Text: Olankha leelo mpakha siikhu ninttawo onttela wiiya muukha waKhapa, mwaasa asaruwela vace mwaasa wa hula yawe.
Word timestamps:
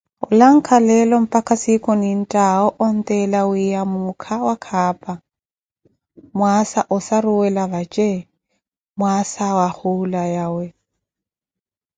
Olankha 0.27 0.75
leelo 0.87 1.15
mpakha 1.25 1.55
siikhu 1.61 1.91
ninttawo 2.01 2.67
onttela 2.85 3.39
wiiya 3.49 3.81
muukha 3.91 4.35
waKhapa, 4.47 5.13
mwaasa 6.37 6.81
asaruwela 6.95 7.63
vace 7.73 8.09
mwaasa 8.97 9.45
wa 9.57 9.67
hula 9.77 10.23
yawe. 10.35 10.65